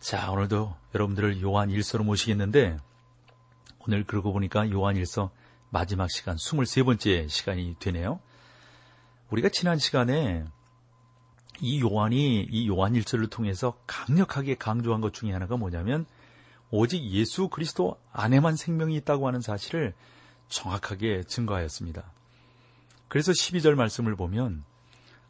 자, 0.00 0.30
오늘도 0.30 0.74
여러분들을 0.94 1.42
요한 1.42 1.68
1서로 1.68 2.04
모시겠는데, 2.04 2.78
오늘 3.80 4.04
그러고 4.04 4.32
보니까 4.32 4.70
요한 4.70 4.96
1서 4.96 5.28
마지막 5.68 6.10
시간, 6.10 6.36
23번째 6.36 7.28
시간이 7.28 7.76
되네요. 7.78 8.18
우리가 9.28 9.50
지난 9.50 9.76
시간에 9.76 10.42
이 11.60 11.82
요한이 11.82 12.48
이 12.50 12.66
요한 12.66 12.94
1서를 12.94 13.28
통해서 13.28 13.76
강력하게 13.86 14.54
강조한 14.54 15.02
것 15.02 15.12
중에 15.12 15.32
하나가 15.32 15.58
뭐냐면, 15.58 16.06
오직 16.70 17.04
예수 17.10 17.48
그리스도 17.48 18.00
안에만 18.12 18.56
생명이 18.56 18.96
있다고 18.96 19.26
하는 19.26 19.42
사실을 19.42 19.92
정확하게 20.48 21.24
증거하였습니다. 21.24 22.10
그래서 23.08 23.32
12절 23.32 23.74
말씀을 23.74 24.16
보면, 24.16 24.64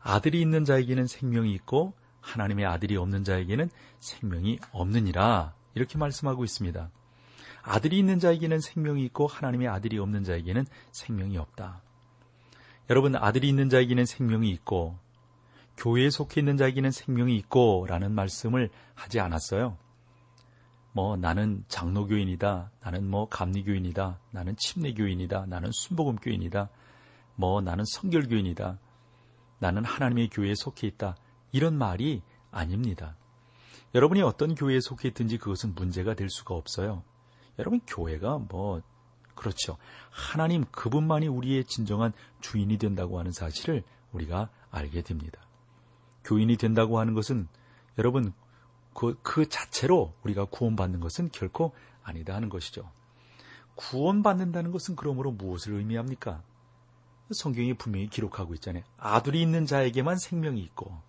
아들이 0.00 0.40
있는 0.40 0.64
자에게는 0.64 1.08
생명이 1.08 1.52
있고, 1.54 1.92
하나님의 2.20 2.66
아들이 2.66 2.96
없는 2.96 3.24
자에게는 3.24 3.70
생명이 3.98 4.58
없느니라 4.72 5.54
이렇게 5.74 5.98
말씀하고 5.98 6.44
있습니다. 6.44 6.90
아들이 7.62 7.98
있는 7.98 8.18
자에게는 8.18 8.60
생명이 8.60 9.04
있고 9.06 9.26
하나님의 9.26 9.68
아들이 9.68 9.98
없는 9.98 10.24
자에게는 10.24 10.64
생명이 10.92 11.36
없다. 11.38 11.82
여러분 12.88 13.14
아들이 13.14 13.48
있는 13.48 13.68
자에게는 13.68 14.04
생명이 14.04 14.50
있고 14.50 14.98
교회에 15.76 16.10
속해 16.10 16.40
있는 16.40 16.56
자에게는 16.56 16.90
생명이 16.90 17.36
있고 17.36 17.86
라는 17.88 18.12
말씀을 18.12 18.70
하지 18.94 19.20
않았어요. 19.20 19.76
뭐 20.92 21.16
나는 21.16 21.64
장로교인이다. 21.68 22.70
나는 22.82 23.08
뭐 23.08 23.28
감리교인이다. 23.28 24.18
나는 24.32 24.56
침례교인이다. 24.56 25.46
나는 25.46 25.70
순복음교인이다. 25.72 26.68
뭐 27.36 27.60
나는 27.60 27.84
성결교인이다. 27.86 28.78
나는 29.60 29.84
하나님의 29.84 30.28
교회에 30.30 30.54
속해 30.54 30.88
있다. 30.88 31.16
이런 31.52 31.76
말이 31.76 32.22
아닙니다. 32.50 33.16
여러분이 33.94 34.22
어떤 34.22 34.54
교회에 34.54 34.80
속해 34.80 35.08
있든지 35.08 35.38
그것은 35.38 35.74
문제가 35.74 36.14
될 36.14 36.30
수가 36.30 36.54
없어요. 36.54 37.02
여러분 37.58 37.80
교회가 37.86 38.38
뭐 38.38 38.82
그렇죠. 39.34 39.76
하나님 40.10 40.64
그분만이 40.70 41.26
우리의 41.28 41.64
진정한 41.64 42.12
주인이 42.40 42.76
된다고 42.78 43.18
하는 43.18 43.32
사실을 43.32 43.82
우리가 44.12 44.50
알게 44.70 45.02
됩니다. 45.02 45.40
교인이 46.24 46.56
된다고 46.56 46.98
하는 46.98 47.14
것은 47.14 47.48
여러분 47.98 48.32
그, 48.94 49.18
그 49.22 49.48
자체로 49.48 50.12
우리가 50.22 50.46
구원받는 50.46 51.00
것은 51.00 51.30
결코 51.32 51.72
아니다 52.02 52.34
하는 52.34 52.48
것이죠. 52.48 52.90
구원받는다는 53.74 54.72
것은 54.72 54.96
그러므로 54.96 55.32
무엇을 55.32 55.74
의미합니까? 55.74 56.42
성경이 57.32 57.74
분명히 57.74 58.08
기록하고 58.08 58.54
있잖아요. 58.54 58.82
아들이 58.98 59.40
있는 59.40 59.64
자에게만 59.64 60.18
생명이 60.18 60.60
있고 60.60 61.00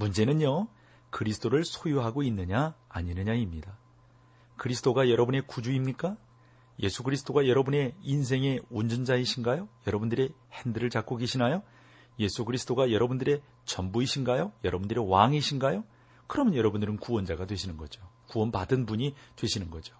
문제는요, 0.00 0.66
그리스도를 1.10 1.64
소유하고 1.64 2.22
있느냐, 2.24 2.74
아니느냐입니다. 2.88 3.76
그리스도가 4.56 5.10
여러분의 5.10 5.42
구주입니까? 5.46 6.16
예수 6.82 7.02
그리스도가 7.02 7.46
여러분의 7.46 7.94
인생의 8.02 8.60
운전자이신가요? 8.70 9.68
여러분들의 9.86 10.30
핸들을 10.52 10.88
잡고 10.88 11.16
계시나요? 11.16 11.62
예수 12.18 12.44
그리스도가 12.44 12.90
여러분들의 12.90 13.42
전부이신가요? 13.66 14.52
여러분들의 14.64 15.08
왕이신가요? 15.08 15.84
그러면 16.26 16.54
여러분들은 16.54 16.96
구원자가 16.96 17.46
되시는 17.46 17.76
거죠. 17.76 18.00
구원받은 18.28 18.86
분이 18.86 19.14
되시는 19.36 19.70
거죠. 19.70 19.94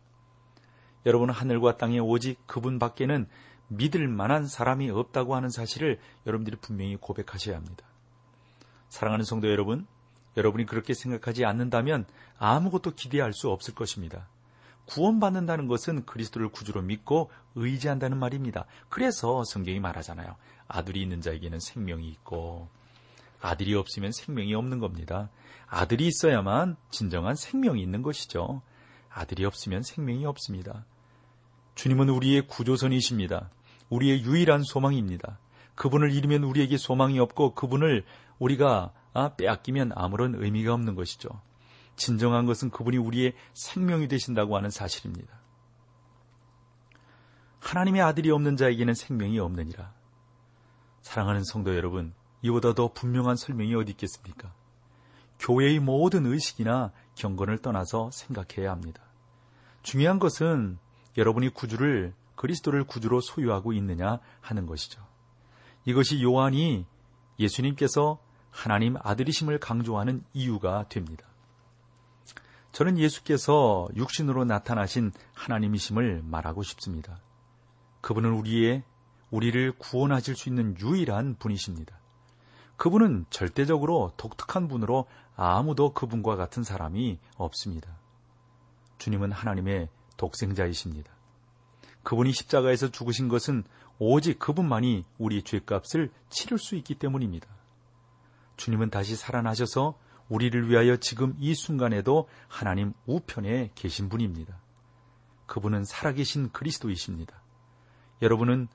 여러분은 1.05 1.35
하늘과 1.35 1.77
땅에 1.77 1.99
오직 1.99 2.39
그분 2.47 2.79
밖에는 2.79 3.27
믿을 3.69 4.09
만한 4.09 4.47
사람이 4.47 4.91
없다고 4.91 5.35
하는 5.35 5.51
사실을 5.51 5.99
여러분들이 6.27 6.57
분명히 6.61 6.97
고백하셔야 6.97 7.57
합니다. 7.57 7.90
사랑하는 8.91 9.25
성도 9.25 9.49
여러분, 9.49 9.87
여러분이 10.37 10.67
그렇게 10.67 10.95
생각하지 10.95 11.45
않는다면 11.45 12.05
아무것도 12.39 12.93
기대할 12.93 13.33
수 13.33 13.49
없을 13.49 13.75
것입니다. 13.75 14.29
구원받는다는 14.87 15.69
것은 15.69 16.05
그리스도를 16.05 16.49
구주로 16.49 16.83
믿고 16.83 17.31
의지한다는 17.55 18.19
말입니다. 18.19 18.67
그래서 18.89 19.45
성경이 19.45 19.81
말하잖아요. 19.81 20.35
아들이 20.67 21.01
있는 21.03 21.21
자에게는 21.21 21.61
생명이 21.61 22.09
있고 22.09 22.69
아들이 23.41 23.75
없으면 23.75 24.13
생명이 24.13 24.55
없는 24.55 24.81
겁니다. 24.81 25.31
아들이 25.67 26.09
있어야만 26.09 26.77
진정한 26.91 27.37
생명이 27.37 27.81
있는 27.81 28.03
것이죠. 28.03 28.63
아들이 29.09 29.45
없으면 29.45 29.83
생명이 29.83 30.27
없습니다. 30.27 30.85
주님은 31.77 32.09
우리의 32.09 32.49
구조선이십니다. 32.49 33.51
우리의 33.89 34.23
유일한 34.23 34.63
소망입니다. 34.63 35.39
그분을 35.77 36.13
잃으면 36.13 36.45
우리에게 36.45 36.77
소망이 36.77 37.19
없고 37.19 37.55
그분을 37.55 38.05
우리가 38.41 38.93
아, 39.13 39.35
빼앗기면 39.37 39.93
아무런 39.95 40.35
의미가 40.35 40.75
없는 40.75 40.97
것이죠. 40.97 41.29
진정한 41.97 42.47
것은 42.47 42.71
그분이 42.71 42.97
우리의 42.97 43.35
생명이 43.55 44.09
되신다고 44.09 44.57
하는 44.57 44.71
사실입니다. 44.71 45.39
하나님의 47.61 48.03
아들이 48.03 48.31
없는 48.31 48.57
자에게는 48.57 48.95
생명이 48.95 49.39
없느니라. 49.39 49.93
사랑하는 51.03 51.45
성도 51.45 51.77
여러분, 51.77 52.15
이보다 52.43 52.75
더 52.75 52.93
분명한 52.93 53.37
설명이 53.37 53.75
어디 53.75 53.93
있겠습니까? 53.93 54.53
교회의 55.39 55.79
모든 55.79 56.27
의식이나 56.27 56.93
경건을 57.15 57.59
떠나서 57.59 58.11
생각해야 58.13 58.71
합니다. 58.71 59.03
중요한 59.83 60.19
것은 60.19 60.79
여러분이 61.17 61.51
구주를 61.51 62.15
그리스도를 62.35 62.85
구주로 62.85 63.21
소유하고 63.21 63.73
있느냐 63.75 64.21
하는 64.41 64.67
것이죠. 64.67 65.03
이것이 65.85 66.23
요한이 66.23 66.87
예수님께서 67.39 68.19
하나님 68.51 68.97
아들이심을 69.01 69.59
강조하는 69.59 70.25
이유가 70.33 70.87
됩니다. 70.89 71.27
저는 72.73 72.99
예수께서 72.99 73.89
육신으로 73.97 74.45
나타나신 74.45 75.13
하나님이심을 75.35 76.23
말하고 76.25 76.63
싶습니다. 76.63 77.21
그분은 78.01 78.33
우리의 78.33 78.85
우리를 79.31 79.73
구원하실 79.79 80.37
수 80.37 80.49
있는 80.49 80.77
유일한 80.79 81.37
분이십니다. 81.39 81.99
그분은 82.77 83.27
절대적으로 83.31 84.13
독특한 84.17 84.69
분으로 84.69 85.07
아무도 85.37 85.93
그분과 85.93 86.37
같은 86.37 86.63
사람이 86.63 87.19
없습니다. 87.37 87.99
주님은 88.99 89.33
하나님의 89.33 89.89
독생자이십니다. 90.17 91.13
그분이 92.03 92.33
십자가에서 92.33 92.91
죽으신 92.91 93.29
것은 93.29 93.65
오직 93.99 94.39
그분만이 94.39 95.05
우리 95.19 95.43
죄값을 95.43 96.11
치를 96.31 96.59
수 96.59 96.75
있기 96.77 96.95
때문입니다. 96.95 97.47
주님은 98.61 98.91
다시 98.91 99.17
살아나셔서 99.17 99.99
우리를 100.29 100.69
위하여 100.69 100.99
지금 100.99 101.35
이 101.39 101.55
순간에도 101.55 102.29
하나님 102.47 102.93
우편에 103.07 103.71
계신 103.75 104.11
분입니다. 104.11 104.61
그분은 105.47 105.85
살아계신 105.85 106.51
그리스도이십니다. 106.53 107.41
여러분은 108.21 108.69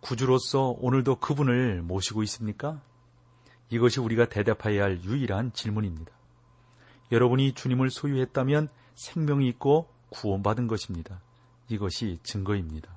구주로서 0.00 0.76
오늘도 0.78 1.16
그분을 1.16 1.82
모시고 1.82 2.22
있습니까? 2.22 2.80
이것이 3.68 3.98
우리가 3.98 4.28
대답해야 4.28 4.84
할 4.84 5.02
유일한 5.02 5.52
질문입니다. 5.52 6.12
여러분이 7.10 7.52
주님을 7.52 7.90
소유했다면 7.90 8.68
생명이 8.94 9.48
있고 9.48 9.88
구원받은 10.10 10.68
것입니다. 10.68 11.20
이것이 11.68 12.20
증거입니다. 12.22 12.96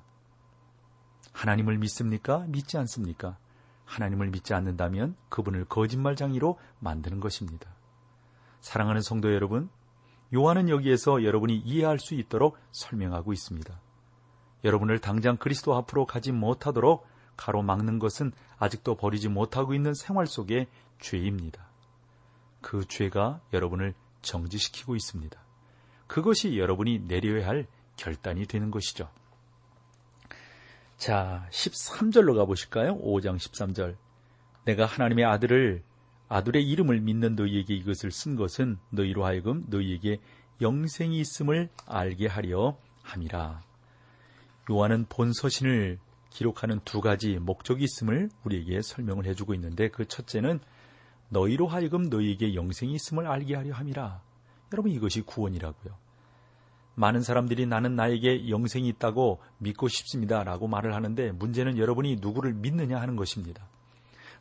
하나님을 1.32 1.76
믿습니까? 1.78 2.46
믿지 2.46 2.78
않습니까? 2.78 3.36
하나님을 3.84 4.30
믿지 4.30 4.54
않는다면 4.54 5.16
그분을 5.28 5.64
거짓말장이로 5.66 6.58
만드는 6.80 7.20
것입니다. 7.20 7.70
사랑하는 8.60 9.02
성도 9.02 9.32
여러분, 9.34 9.68
요한은 10.34 10.68
여기에서 10.68 11.24
여러분이 11.24 11.58
이해할 11.58 11.98
수 11.98 12.14
있도록 12.14 12.56
설명하고 12.72 13.32
있습니다. 13.32 13.78
여러분을 14.64 14.98
당장 14.98 15.36
그리스도 15.36 15.74
앞으로 15.74 16.06
가지 16.06 16.32
못하도록 16.32 17.06
가로막는 17.36 17.98
것은 17.98 18.32
아직도 18.58 18.96
버리지 18.96 19.28
못하고 19.28 19.74
있는 19.74 19.94
생활 19.94 20.26
속의 20.26 20.68
죄입니다. 21.00 21.66
그 22.60 22.86
죄가 22.86 23.40
여러분을 23.52 23.94
정지시키고 24.22 24.94
있습니다. 24.94 25.38
그것이 26.06 26.58
여러분이 26.58 27.00
내려야 27.08 27.48
할 27.48 27.66
결단이 27.96 28.46
되는 28.46 28.70
것이죠. 28.70 29.10
자, 30.96 31.46
13절로 31.50 32.36
가보실까요? 32.36 32.98
5장 32.98 33.36
13절. 33.36 33.96
내가 34.64 34.86
하나님의 34.86 35.24
아들을, 35.24 35.82
아들의 36.28 36.62
이름을 36.68 37.00
믿는 37.00 37.34
너희에게 37.34 37.74
이것을 37.74 38.10
쓴 38.10 38.36
것은 38.36 38.78
너희로 38.90 39.24
하여금 39.24 39.64
너희에게 39.68 40.18
영생이 40.60 41.18
있음을 41.18 41.68
알게 41.86 42.28
하려 42.28 42.78
함이라. 43.02 43.62
요한은 44.70 45.06
본 45.08 45.32
서신을 45.32 45.98
기록하는 46.30 46.80
두 46.84 47.00
가지 47.00 47.38
목적이 47.38 47.84
있음을 47.84 48.30
우리에게 48.44 48.80
설명을 48.80 49.26
해주고 49.26 49.54
있는데 49.54 49.88
그 49.88 50.06
첫째는 50.06 50.60
너희로 51.28 51.66
하여금 51.66 52.08
너희에게 52.08 52.54
영생이 52.54 52.94
있음을 52.94 53.26
알게 53.26 53.56
하려 53.56 53.74
함이라. 53.74 54.22
여러분 54.72 54.92
이것이 54.92 55.22
구원이라고요. 55.22 56.01
많은 56.94 57.22
사람들이 57.22 57.66
나는 57.66 57.96
나에게 57.96 58.48
영생이 58.48 58.88
있다고 58.88 59.40
믿고 59.58 59.88
싶습니다. 59.88 60.44
라고 60.44 60.68
말을 60.68 60.94
하는데 60.94 61.32
문제는 61.32 61.78
여러분이 61.78 62.16
누구를 62.20 62.52
믿느냐 62.52 63.00
하는 63.00 63.16
것입니다. 63.16 63.66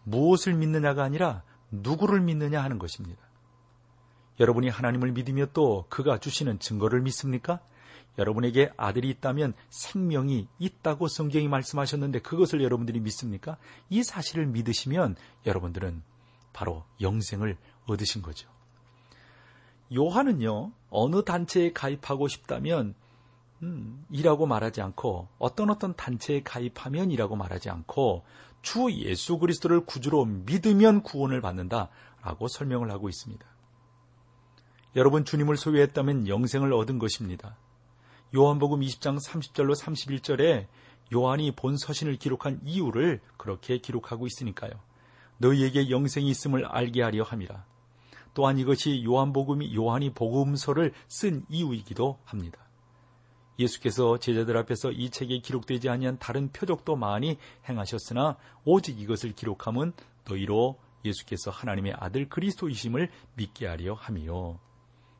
무엇을 0.03 0.53
믿느냐가 0.53 1.03
아니라 1.03 1.44
누구를 1.71 2.21
믿느냐 2.21 2.62
하는 2.62 2.80
것입니다. 2.80 3.21
여러분이 4.39 4.69
하나님을 4.69 5.12
믿으며 5.12 5.48
또 5.53 5.86
그가 5.89 6.18
주시는 6.18 6.59
증거를 6.59 7.01
믿습니까? 7.01 7.59
여러분에게 8.18 8.71
아들이 8.75 9.09
있다면 9.09 9.53
생명이 9.69 10.48
있다고 10.59 11.07
성경이 11.07 11.48
말씀하셨는데 11.48 12.19
그것을 12.19 12.62
여러분들이 12.62 13.00
믿습니까? 13.00 13.57
이 13.89 14.03
사실을 14.03 14.48
믿으시면 14.48 15.15
여러분들은 15.45 16.01
바로 16.51 16.83
영생을 17.00 17.57
얻으신 17.86 18.21
거죠. 18.21 18.50
요한은요, 19.95 20.71
어느 20.89 21.23
단체에 21.23 21.73
가입하고 21.73 22.27
싶다면, 22.27 22.95
음, 23.61 24.05
이라고 24.09 24.45
말하지 24.45 24.81
않고, 24.81 25.27
어떤 25.38 25.69
어떤 25.69 25.95
단체에 25.95 26.43
가입하면 26.43 27.11
이라고 27.11 27.35
말하지 27.35 27.69
않고, 27.69 28.23
주 28.61 28.91
예수 28.91 29.38
그리스도를 29.38 29.85
구주로 29.85 30.25
믿으면 30.25 31.01
구원을 31.01 31.41
받는다. 31.41 31.89
라고 32.21 32.47
설명을 32.47 32.91
하고 32.91 33.09
있습니다. 33.09 33.45
여러분 34.95 35.25
주님을 35.25 35.57
소유했다면 35.57 36.27
영생을 36.27 36.73
얻은 36.73 36.99
것입니다. 36.99 37.57
요한복음 38.35 38.81
20장 38.81 39.17
30절로 39.23 39.75
31절에 39.75 40.67
요한이 41.13 41.55
본 41.55 41.77
서신을 41.77 42.17
기록한 42.17 42.61
이유를 42.63 43.21
그렇게 43.38 43.79
기록하고 43.79 44.27
있으니까요. 44.27 44.71
너희에게 45.39 45.89
영생이 45.89 46.29
있음을 46.29 46.65
알게 46.65 47.01
하려 47.01 47.23
함이라. 47.23 47.65
또한 48.33 48.57
이것이 48.57 49.03
요한복음이 49.03 49.75
요한이 49.75 50.13
복음서를 50.13 50.93
쓴 51.07 51.45
이유이기도 51.49 52.19
합니다. 52.23 52.59
예수께서 53.59 54.17
제자들 54.17 54.57
앞에서 54.57 54.91
이 54.91 55.09
책에 55.09 55.39
기록되지 55.39 55.89
아니한 55.89 56.17
다른 56.19 56.51
표적도 56.51 56.95
많이 56.95 57.37
행하셨으나 57.67 58.37
오직 58.65 58.99
이것을 58.99 59.33
기록함은 59.33 59.93
너희로 60.27 60.79
예수께서 61.05 61.51
하나님의 61.51 61.93
아들 61.97 62.29
그리스도이심을 62.29 63.09
믿게 63.35 63.67
하려 63.67 63.93
함이요. 63.93 64.59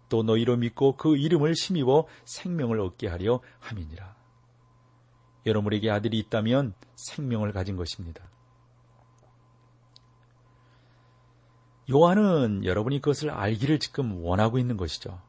또 0.10 0.24
너희로 0.24 0.58
믿고 0.58 0.98
그 0.98 1.18
이름을 1.18 1.54
힘입어 1.54 2.06
생명을 2.26 2.80
얻게 2.80 3.08
하려 3.08 3.42
함이니라. 3.60 4.16
여러분에게 5.46 5.90
아들이 5.90 6.20
있다면 6.20 6.74
생명을 6.96 7.52
가진 7.52 7.76
것입니다. 7.76 8.31
요한은 11.90 12.64
여러분이 12.66 13.02
그것을 13.02 13.30
알기를 13.30 13.80
지금 13.80 14.24
원하고 14.24 14.58
있는 14.58 14.78
것이죠. 14.78 15.20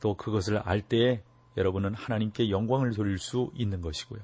또 0.00 0.14
그것을 0.14 0.58
알 0.58 0.82
때에 0.82 1.22
여러분은 1.56 1.94
하나님께 1.94 2.50
영광을 2.50 2.92
돌릴 2.92 3.18
수 3.18 3.50
있는 3.54 3.80
것이고요. 3.80 4.20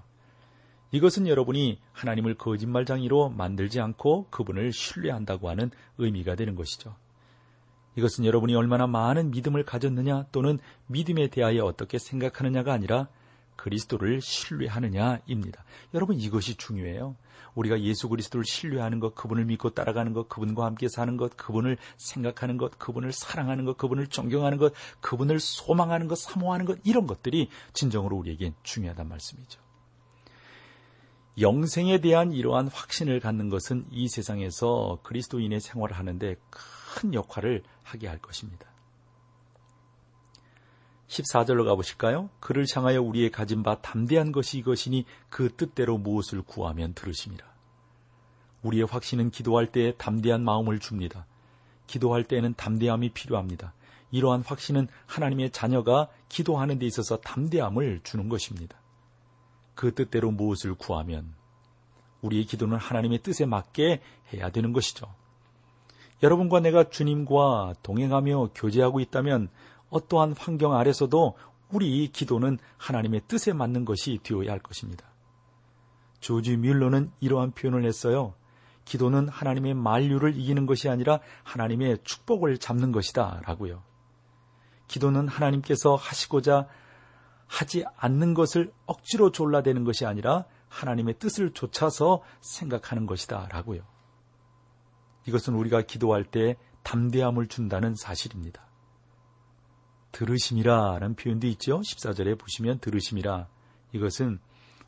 이것은 0.92 1.28
여러분이 1.28 1.80
하나님을 1.92 2.34
거짓말장이로 2.34 3.30
만들지 3.30 3.80
않고 3.80 4.26
그분을 4.30 4.72
신뢰한다고 4.72 5.48
하는 5.48 5.70
의미가 5.98 6.34
되는 6.34 6.54
것이죠. 6.54 6.96
이것은 7.96 8.24
여러분이 8.24 8.54
얼마나 8.54 8.86
많은 8.86 9.30
믿음을 9.30 9.64
가졌느냐 9.64 10.26
또는 10.32 10.58
믿음에 10.86 11.28
대하여 11.28 11.64
어떻게 11.64 11.98
생각하느냐가 11.98 12.72
아니라 12.72 13.08
그리스도를 13.60 14.20
신뢰하느냐입니다. 14.22 15.64
여러분 15.94 16.18
이것이 16.18 16.54
중요해요. 16.56 17.16
우리가 17.54 17.80
예수 17.80 18.08
그리스도를 18.08 18.44
신뢰하는 18.44 19.00
것, 19.00 19.14
그분을 19.14 19.44
믿고 19.44 19.70
따라가는 19.70 20.12
것, 20.12 20.28
그분과 20.28 20.64
함께 20.64 20.88
사는 20.88 21.16
것, 21.16 21.36
그분을 21.36 21.76
생각하는 21.96 22.56
것, 22.56 22.78
그분을 22.78 23.12
사랑하는 23.12 23.64
것, 23.64 23.76
그분을 23.76 24.06
존경하는 24.06 24.56
것, 24.56 24.72
그분을 25.00 25.40
소망하는 25.40 26.08
것, 26.08 26.16
사모하는 26.18 26.64
것 26.64 26.78
이런 26.84 27.06
것들이 27.06 27.48
진정으로 27.72 28.16
우리에겐 28.16 28.54
중요하단 28.62 29.08
말씀이죠. 29.08 29.60
영생에 31.38 32.00
대한 32.00 32.32
이러한 32.32 32.68
확신을 32.68 33.20
갖는 33.20 33.48
것은 33.50 33.86
이 33.90 34.08
세상에서 34.08 35.00
그리스도인의 35.02 35.60
생활을 35.60 35.96
하는데 35.96 36.36
큰 36.50 37.14
역할을 37.14 37.62
하게 37.82 38.08
할 38.08 38.18
것입니다. 38.18 38.69
14절로 41.10 41.64
가보실까요? 41.64 42.30
그를 42.38 42.64
향하여 42.72 43.02
우리의 43.02 43.30
가진 43.30 43.62
바 43.62 43.80
담대한 43.80 44.30
것이 44.30 44.58
이것이니 44.58 45.04
그 45.28 45.54
뜻대로 45.56 45.98
무엇을 45.98 46.42
구하면 46.42 46.94
들으십니다. 46.94 47.46
우리의 48.62 48.84
확신은 48.84 49.30
기도할 49.30 49.72
때에 49.72 49.92
담대한 49.92 50.44
마음을 50.44 50.78
줍니다. 50.78 51.26
기도할 51.86 52.24
때에는 52.24 52.54
담대함이 52.54 53.10
필요합니다. 53.10 53.74
이러한 54.12 54.42
확신은 54.46 54.86
하나님의 55.06 55.50
자녀가 55.50 56.08
기도하는 56.28 56.78
데 56.78 56.86
있어서 56.86 57.16
담대함을 57.16 58.00
주는 58.04 58.28
것입니다. 58.28 58.76
그 59.74 59.94
뜻대로 59.94 60.30
무엇을 60.30 60.74
구하면 60.74 61.34
우리의 62.22 62.44
기도는 62.44 62.76
하나님의 62.76 63.20
뜻에 63.20 63.46
맞게 63.46 64.00
해야 64.32 64.50
되는 64.50 64.72
것이죠. 64.72 65.06
여러분과 66.22 66.60
내가 66.60 66.90
주님과 66.90 67.74
동행하며 67.82 68.50
교제하고 68.54 69.00
있다면 69.00 69.48
어떠한 69.90 70.34
환경 70.38 70.74
아래서도 70.74 71.36
우리 71.70 72.08
기도는 72.08 72.58
하나님의 72.78 73.22
뜻에 73.28 73.52
맞는 73.52 73.84
것이 73.84 74.18
되어야 74.22 74.50
할 74.50 74.58
것입니다. 74.58 75.06
조지 76.20 76.56
뮬러는 76.56 77.10
이러한 77.20 77.52
표현을 77.52 77.84
했어요. 77.84 78.34
기도는 78.84 79.28
하나님의 79.28 79.74
만류를 79.74 80.36
이기는 80.36 80.66
것이 80.66 80.88
아니라 80.88 81.20
하나님의 81.44 81.98
축복을 82.02 82.58
잡는 82.58 82.92
것이다. 82.92 83.42
라고요. 83.46 83.82
기도는 84.88 85.28
하나님께서 85.28 85.94
하시고자 85.94 86.66
하지 87.46 87.84
않는 87.96 88.34
것을 88.34 88.72
억지로 88.86 89.30
졸라대는 89.30 89.84
것이 89.84 90.06
아니라 90.06 90.44
하나님의 90.68 91.18
뜻을 91.18 91.52
좇아서 91.52 92.22
생각하는 92.40 93.06
것이다. 93.06 93.48
라고요. 93.50 93.82
이것은 95.26 95.54
우리가 95.54 95.82
기도할 95.82 96.24
때 96.24 96.56
담대함을 96.82 97.46
준다는 97.48 97.94
사실입니다. 97.94 98.69
들으심이라는 100.12 101.14
표현도 101.14 101.46
있죠. 101.48 101.80
14절에 101.80 102.38
보시면 102.38 102.78
들으심이라. 102.80 103.46
이것은 103.92 104.38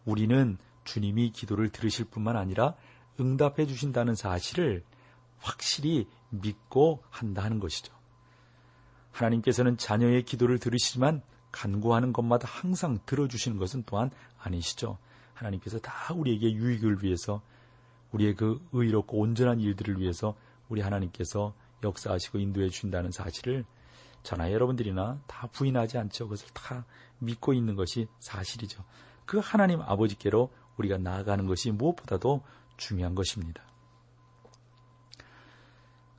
우리는 0.04 0.58
주님이 0.84 1.30
기도를 1.30 1.70
들으실 1.70 2.06
뿐만 2.06 2.36
아니라 2.36 2.74
응답해 3.20 3.66
주신다는 3.66 4.14
사실을 4.14 4.84
확실히 5.38 6.08
믿고 6.30 7.02
한다는 7.10 7.60
것이죠. 7.60 7.92
하나님께서는 9.10 9.76
자녀의 9.76 10.24
기도를 10.24 10.58
들으시지만 10.58 11.22
간구하는 11.50 12.12
것마다 12.12 12.48
항상 12.48 12.98
들어주시는 13.04 13.58
것은 13.58 13.82
또한 13.84 14.10
아니시죠. 14.38 14.98
하나님께서 15.34 15.78
다 15.78 16.14
우리에게 16.14 16.52
유익을 16.52 17.02
위해서 17.02 17.42
우리의 18.12 18.34
그 18.34 18.60
의롭고 18.72 19.18
온전한 19.18 19.60
일들을 19.60 20.00
위해서 20.00 20.34
우리 20.68 20.80
하나님께서 20.80 21.54
역사하시고 21.82 22.38
인도해 22.38 22.68
주신다는 22.68 23.10
사실을 23.10 23.64
저나 24.22 24.52
여러분들이나 24.52 25.20
다 25.26 25.48
부인하지 25.48 25.98
않죠. 25.98 26.24
그것을 26.24 26.48
다 26.54 26.84
믿고 27.18 27.52
있는 27.52 27.74
것이 27.74 28.08
사실이죠. 28.20 28.84
그 29.26 29.38
하나님 29.38 29.80
아버지께로 29.80 30.50
우리가 30.76 30.98
나아가는 30.98 31.46
것이 31.46 31.70
무엇보다도 31.70 32.42
중요한 32.76 33.14
것입니다. 33.14 33.62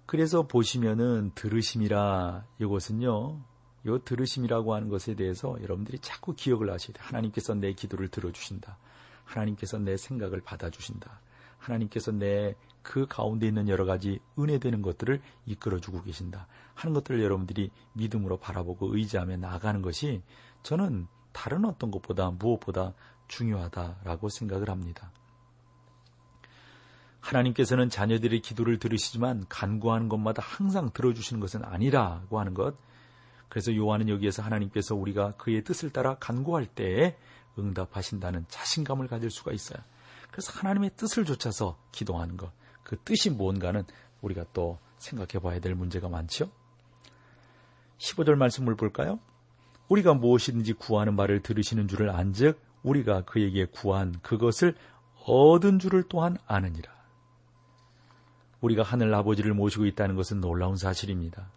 그래서 0.06 0.44
보시면은 0.44 1.32
들으심이라 1.36 2.46
이것은요. 2.60 3.42
요 3.86 4.00
들으심이라고 4.00 4.74
하는 4.74 4.88
것에 4.88 5.16
대해서 5.16 5.58
여러분들이 5.62 6.00
자꾸 6.00 6.34
기억을 6.34 6.72
하셔야 6.72 6.94
돼요. 6.94 7.06
하나님께서 7.06 7.54
내 7.54 7.74
기도를 7.74 8.08
들어주신다. 8.10 8.78
하나님께서 9.26 9.78
내 9.80 9.98
생각을 9.98 10.42
받아주신다. 10.42 11.20
하나님께서 11.64 12.12
내 12.12 12.56
그 12.84 13.08
가운데 13.08 13.48
있는 13.48 13.70
여러 13.70 13.86
가지 13.86 14.20
은혜되는 14.38 14.82
것들을 14.82 15.22
이끌어주고 15.48 16.04
계신다. 16.04 16.48
하는 16.76 16.94
것들을 16.94 17.24
여러분들이 17.24 17.72
믿음으로 17.94 18.38
바라보고 18.38 18.96
의지하며 18.96 19.38
나아가는 19.38 19.82
것이 19.82 20.22
저는 20.62 21.08
다른 21.32 21.66
어떤 21.66 21.90
것보다 21.90 22.30
무엇보다 22.30 22.94
중요하다라고 23.30 24.30
생각을 24.30 24.70
합니다. 24.70 25.12
하나님께서는 27.22 27.90
자녀들의 27.90 28.42
기도를 28.42 28.80
들으시지만 28.80 29.46
간구하는 29.48 30.10
것마다 30.10 30.44
항상 30.46 30.92
들어주시는 30.92 31.40
것은 31.40 31.64
아니라고 31.64 32.38
하는 32.38 32.54
것. 32.54 32.76
그래서 33.48 33.74
요한은 33.74 34.10
여기에서 34.10 34.44
하나님께서 34.44 34.94
우리가 34.94 35.38
그의 35.38 35.64
뜻을 35.64 35.92
따라 35.92 36.16
간구할 36.16 36.66
때에 36.66 37.18
응답하신다는 37.58 38.46
자신감을 38.50 39.08
가질 39.08 39.32
수가 39.32 39.54
있어요. 39.54 39.80
그래서 40.34 40.52
하나님의 40.52 40.90
뜻을 40.96 41.26
좇아서 41.26 41.78
기도하는 41.92 42.38
것. 42.38 42.52
그 42.82 42.98
뜻이 42.98 43.30
뭔가는 43.30 43.84
우리가 44.22 44.46
또 44.52 44.80
생각해 44.98 45.40
봐야 45.40 45.60
될 45.60 45.76
문제가 45.76 46.10
많죠. 46.10 46.50
15절 48.00 48.34
말씀을 48.34 48.76
볼까요? 48.76 49.20
우리가 49.90 50.16
무엇이든지 50.16 50.74
구하는 50.74 51.16
말을 51.16 51.44
들으시는 51.44 51.88
줄을 51.88 52.10
안즉 52.10 52.60
우리가 52.82 53.26
그에게 53.26 53.66
구한 53.66 54.20
그것을 54.24 54.76
얻은 55.28 55.78
줄을 55.78 56.04
또한 56.10 56.36
아느니라. 56.48 56.92
우리가 58.62 58.82
하늘 58.82 59.14
아버지를 59.14 59.54
모시고 59.54 59.86
있다는 59.86 60.16
것은 60.16 60.42
놀라운 60.42 60.78
사실입니다. 60.78 61.52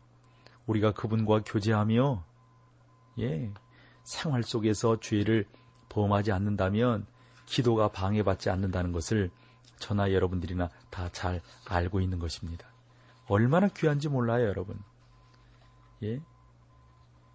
우리가 0.67 0.93
그분과 0.93 1.45
교제하며 1.47 2.23
예, 3.21 3.51
생활 4.05 4.43
속에서 4.43 5.01
죄를 5.01 5.47
범하지 5.89 6.31
않는다면 6.31 7.07
기도가 7.47 7.89
방해받지 7.89 8.51
않는다는 8.51 8.93
것을 8.93 9.31
저나 9.79 10.13
여러분들이나 10.13 10.69
다 10.91 11.09
잘 11.11 11.41
알고 11.69 12.01
있는 12.01 12.19
것입니다. 12.19 12.67
얼마나 13.29 13.69
귀한지 13.69 14.09
몰라요, 14.09 14.47
여러분. 14.47 14.79
예? 16.03 16.21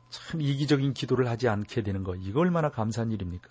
참 0.10 0.42
이기적인 0.42 0.94
기도를 0.94 1.28
하지 1.28 1.48
않게 1.48 1.84
되는 1.84 2.04
것, 2.04 2.16
이거 2.22 2.42
얼마나 2.42 2.70
감사한 2.70 3.12
일입니까? 3.12 3.50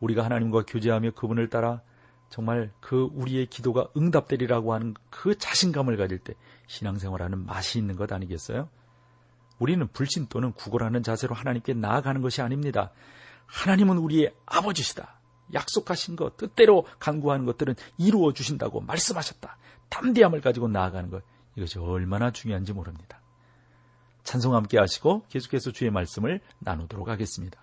우리가 0.00 0.24
하나님과 0.24 0.64
교제하며 0.66 1.12
그분을 1.12 1.48
따라 1.48 1.82
정말 2.28 2.72
그 2.80 3.10
우리의 3.12 3.46
기도가 3.46 3.88
응답되리라고 3.96 4.72
하는 4.72 4.94
그 5.10 5.36
자신감을 5.36 5.96
가질 5.96 6.18
때 6.18 6.34
신앙생활하는 6.66 7.44
맛이 7.44 7.78
있는 7.78 7.96
것 7.96 8.10
아니겠어요? 8.10 8.68
우리는 9.58 9.86
불신 9.92 10.26
또는 10.28 10.52
구걸하는 10.52 11.02
자세로 11.02 11.34
하나님께 11.34 11.74
나아가는 11.74 12.20
것이 12.22 12.40
아닙니다. 12.42 12.90
하나님은 13.46 13.98
우리의 13.98 14.34
아버지시다. 14.46 15.20
약속하신 15.52 16.16
것, 16.16 16.36
뜻대로 16.36 16.86
간구하는 16.98 17.46
것들은 17.46 17.74
이루어 17.98 18.32
주신다고 18.32 18.80
말씀하셨다. 18.80 19.56
담대함을 19.88 20.40
가지고 20.40 20.68
나아가는 20.68 21.10
것, 21.10 21.22
이것이 21.56 21.78
얼마나 21.78 22.30
중요한지 22.30 22.72
모릅니다. 22.72 23.20
찬송 24.24 24.54
함께 24.54 24.78
하시고 24.78 25.24
계속해서 25.28 25.72
주의 25.72 25.90
말씀을 25.90 26.40
나누도록 26.60 27.08
하겠습니다. 27.08 27.60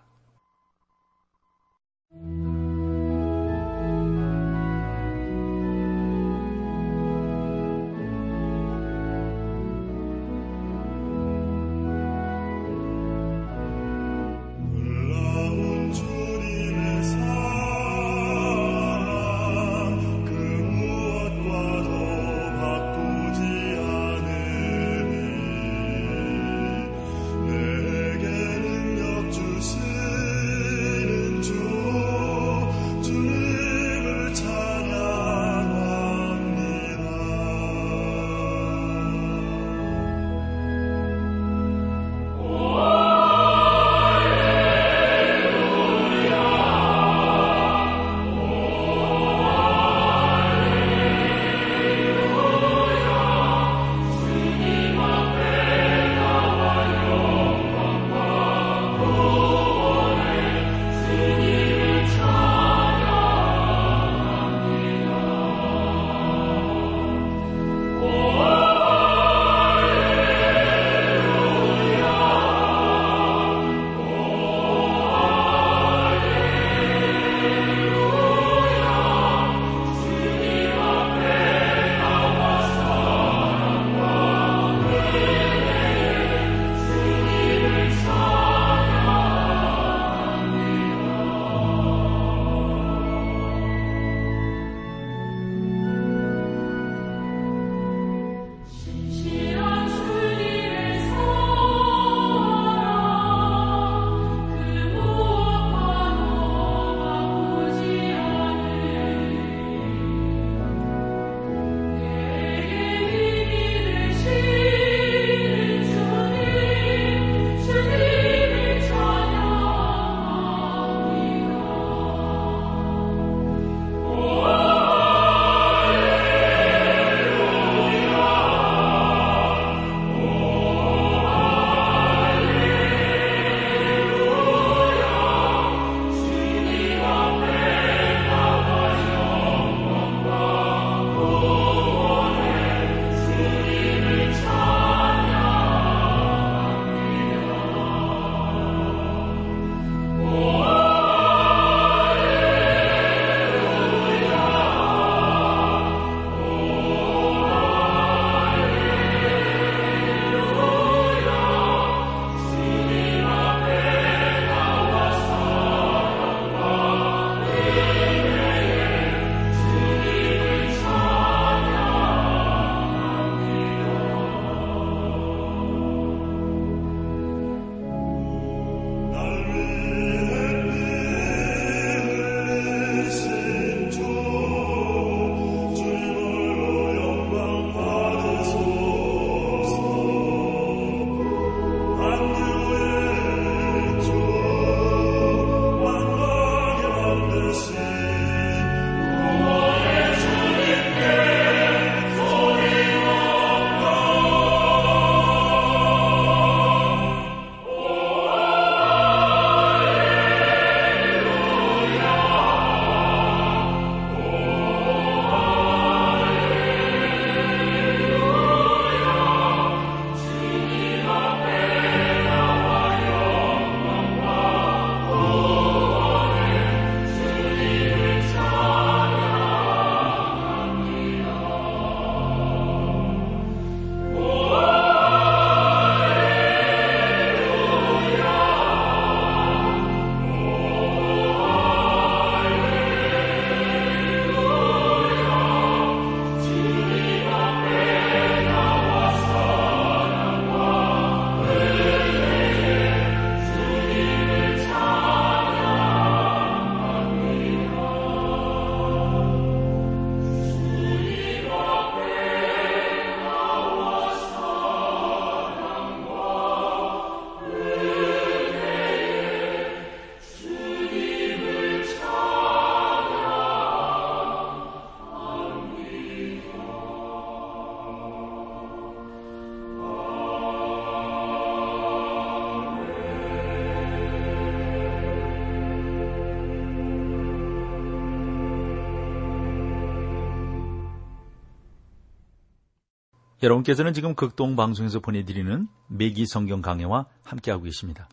여러분께서는 293.41 293.93
지금 293.93 294.15
극동 294.15 294.57
방송에서 294.57 294.99
보내드리는 294.99 295.67
매기 295.87 296.25
성경 296.25 296.61
강해와 296.61 297.05
함께하고 297.23 297.63
계십니다. 297.63 298.09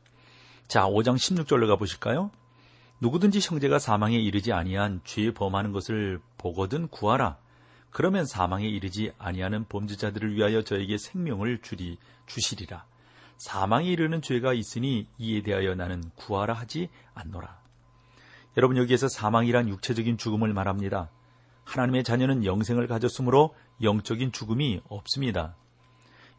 자, 0.68 0.86
5장 0.86 1.16
16절로 1.16 1.66
가보실까요? 1.66 2.30
누구든지 3.00 3.40
형제가 3.42 3.80
사망에 3.80 4.16
이르지 4.16 4.52
아니한 4.52 5.00
죄 5.04 5.32
범하는 5.32 5.72
것을 5.72 6.20
보거든 6.38 6.86
구하라. 6.88 7.38
그러면 7.90 8.24
사망에 8.24 8.68
이르지 8.68 9.12
아니하는 9.18 9.64
범죄자들을 9.68 10.34
위하여 10.34 10.62
저에게 10.62 10.96
생명을 10.96 11.60
주리 11.60 11.98
주시리라. 12.26 12.84
사망에 13.38 13.86
이르는 13.88 14.22
죄가 14.22 14.54
있으니 14.54 15.08
이에 15.18 15.42
대하여 15.42 15.74
나는 15.74 16.04
구하라 16.14 16.54
하지 16.54 16.88
않노라. 17.14 17.58
여러분 18.56 18.76
여기에서 18.76 19.08
사망이란 19.08 19.68
육체적인 19.68 20.18
죽음을 20.18 20.52
말합니다. 20.52 21.10
하나님의 21.64 22.04
자녀는 22.04 22.44
영생을 22.44 22.86
가졌으므로 22.86 23.54
영적인 23.82 24.32
죽음이 24.32 24.80
없습니다. 24.88 25.56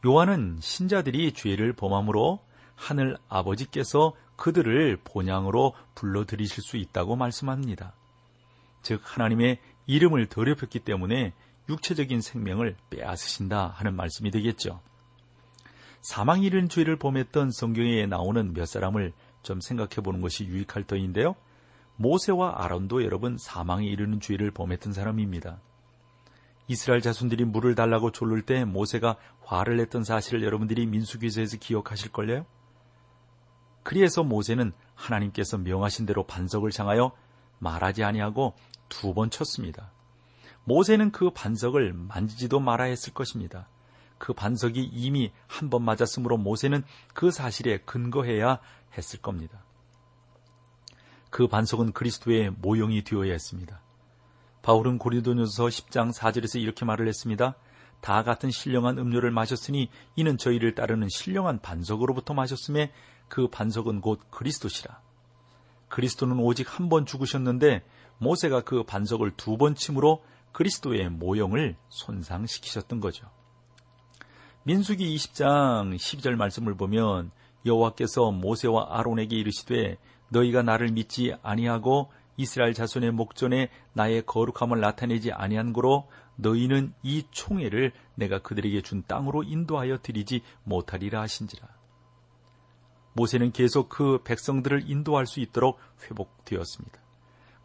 요한은 0.06 0.60
신자들이 0.62 1.34
죄를 1.34 1.74
범함으로 1.74 2.40
하늘 2.76 3.18
아버지께서 3.28 4.14
그들을 4.36 4.98
본향으로 5.04 5.74
불러들이실 5.96 6.64
수 6.64 6.78
있다고 6.78 7.16
말씀합니다. 7.16 7.94
즉 8.84 9.02
하나님의 9.04 9.60
이름을 9.88 10.28
더럽혔기 10.28 10.80
때문에 10.80 11.34
육체적인 11.70 12.22
생명을 12.22 12.78
빼앗으신다 12.90 13.68
하는 13.68 13.96
말씀이 13.96 14.32
되겠죠. 14.32 14.80
사망 16.02 16.44
이른 16.44 16.70
죄를 16.70 16.98
범했던 16.98 17.52
성경에 17.52 18.06
나오는 18.06 18.54
몇 18.54 18.66
사람을 18.66 19.12
좀 19.42 19.60
생각해 19.60 19.96
보는 20.04 20.22
것이 20.22 20.46
유익할 20.46 20.86
터인데요. 20.86 21.36
모세와 21.98 22.64
아론도 22.64 23.04
여러분 23.04 23.38
사망에 23.38 23.86
이르는 23.86 24.20
죄를 24.22 24.52
범했던 24.52 24.94
사람입니다. 24.94 25.60
이스라엘 26.68 27.02
자손들이 27.02 27.46
물을 27.46 27.76
달라고 27.76 28.12
졸를 28.12 28.42
때 28.42 28.66
모세가 28.66 29.16
화를 29.42 29.78
냈던 29.78 30.04
사실을 30.04 30.44
여러분들이 30.44 30.86
민수기서에서 30.86 31.58
기억하실걸요? 31.58 32.46
그리해서 33.84 34.24
모세는 34.24 34.74
하나님께서 34.96 35.58
명하신 35.58 36.06
대로 36.06 36.26
반석을 36.26 36.72
향하여 36.78 37.14
말하지 37.60 38.04
아니하고 38.04 38.54
두 38.90 39.14
번 39.14 39.30
쳤습니다. 39.30 39.92
모세는 40.66 41.12
그 41.12 41.30
반석을 41.32 41.94
만지지도 41.94 42.60
말아 42.60 42.86
했을 42.86 43.14
것입니다. 43.14 43.70
그 44.18 44.34
반석이 44.34 44.84
이미 44.84 45.32
한 45.48 45.70
번 45.70 45.84
맞았으므로 45.84 46.38
모세는 46.38 46.84
그 47.14 47.32
사실에 47.32 47.78
근거해야 47.80 48.60
했을 48.98 49.22
겁니다. 49.22 49.64
그 51.30 51.48
반석은 51.48 51.94
그리스도의 51.94 52.52
모형이 52.58 53.04
되어야 53.04 53.32
했습니다. 53.32 53.82
바울은 54.68 54.98
고린도전서 54.98 55.68
10장 55.68 56.14
4절에서 56.14 56.62
이렇게 56.62 56.84
말을 56.84 57.08
했습니다. 57.08 57.56
다 58.02 58.24
같은 58.24 58.52
신령한 58.52 58.98
음료를 58.98 59.32
마셨으니 59.32 59.90
이는 60.18 60.38
저희를 60.38 60.76
따르는 60.76 61.08
신령한 61.10 61.62
반석으로부터 61.62 62.34
마셨음에 62.34 62.92
그 63.30 63.48
반석은 63.48 64.02
곧 64.02 64.20
그리스도시라. 64.30 65.00
그리스도는 65.88 66.38
오직 66.40 66.68
한 66.68 66.90
번 66.90 67.06
죽으셨는데 67.06 67.86
모세가 68.18 68.64
그 68.66 68.84
반석을 68.84 69.38
두 69.38 69.56
번 69.56 69.74
침으로 69.74 70.22
그리스도의 70.52 71.12
모형을 71.12 71.78
손상시키셨던 71.88 73.00
거죠. 73.00 73.26
민수기 74.64 75.16
20장 75.16 75.96
12절 75.96 76.36
말씀을 76.36 76.76
보면 76.76 77.32
여호와께서 77.66 78.32
모세와 78.32 78.98
아론에게 79.00 79.34
이르시되 79.38 79.98
너희가 80.28 80.62
나를 80.62 80.92
믿지 80.92 81.34
아니하고 81.42 82.12
이스라엘 82.38 82.74
자손의 82.74 83.12
목전에 83.12 83.70
나의 83.94 84.26
거룩함을 84.26 84.80
나타내지 84.80 85.32
아니한 85.32 85.74
고로 85.74 86.08
너희는 86.36 86.94
이 87.02 87.26
총회를 87.32 87.92
내가 88.16 88.40
그들에게 88.40 88.82
준 88.82 89.04
땅으로 89.08 89.44
인도하여 89.44 89.98
드리지 89.98 90.44
못하리라 90.64 91.22
하신지라. 91.22 91.68
모세는 93.14 93.52
계속 93.52 93.90
그 93.90 94.22
백성들을 94.24 94.90
인도할 94.90 95.26
수 95.26 95.40
있도록 95.40 95.80
회복되었습니다. 96.04 97.00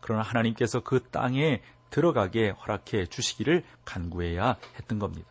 그러나 0.01 0.23
하나님께서 0.23 0.81
그 0.81 1.03
땅에 1.11 1.61
들어가게 1.91 2.51
허락해 2.51 3.07
주시기를 3.07 3.63
간구해야 3.85 4.57
했던 4.77 4.99
겁니다. 4.99 5.29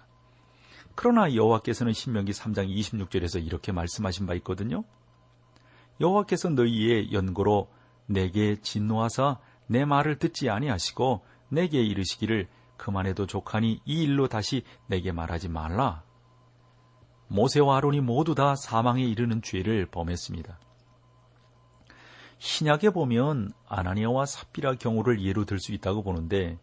그러나 0.93 1.33
여호와께서는 1.33 1.93
신명기 1.93 2.31
3장 2.33 2.69
26절에서 2.69 3.43
이렇게 3.43 3.71
말씀하신 3.71 4.27
바 4.27 4.35
있거든요. 4.35 4.83
여호와께서 5.99 6.49
너희의 6.49 7.11
연고로 7.11 7.67
내게 8.05 8.55
진노하사 8.61 9.39
내 9.67 9.85
말을 9.85 10.17
듣지 10.19 10.49
아니하시고 10.49 11.25
내게 11.49 11.81
이르시기를 11.81 12.47
그만해도 12.77 13.27
족하니 13.27 13.81
이 13.85 14.03
일로 14.03 14.27
다시 14.27 14.63
내게 14.87 15.11
말하지 15.11 15.49
말라. 15.49 16.03
모세와 17.27 17.77
아론이 17.77 18.01
모두 18.01 18.35
다 18.35 18.55
사망에 18.55 19.03
이르는 19.03 19.41
죄를 19.41 19.85
범했습니다. 19.85 20.59
신약에 22.39 22.89
보면 22.89 23.53
아나니아와 23.67 24.25
삽비라 24.25 24.75
경우를 24.75 25.21
예로 25.21 25.45
들 25.45 25.59
수 25.59 25.73
있다고 25.73 26.01
보는데 26.01 26.57